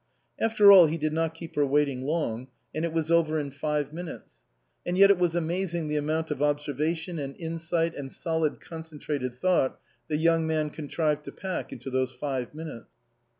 After 0.39 0.71
all 0.71 0.87
he 0.87 0.97
did 0.97 1.13
not 1.13 1.35
keep 1.35 1.53
her 1.55 1.63
waiting 1.63 2.01
long, 2.01 2.47
and 2.73 2.83
it 2.83 2.91
was 2.91 3.11
over 3.11 3.37
in 3.39 3.51
five 3.51 3.93
minutes. 3.93 4.41
And 4.83 4.97
yet 4.97 5.11
it 5.11 5.19
was 5.19 5.35
amazing 5.35 5.89
the 5.89 5.95
amount 5.95 6.31
of 6.31 6.41
observation, 6.41 7.19
and 7.19 7.35
insight, 7.37 7.93
and 7.93 8.11
solid 8.11 8.59
concentrated 8.59 9.35
thought 9.35 9.79
the 10.07 10.17
young 10.17 10.47
man 10.47 10.71
contrived 10.71 11.23
to 11.25 11.31
pack 11.31 11.71
into 11.71 11.91
those 11.91 12.13
five 12.15 12.55
minutes. 12.55 12.89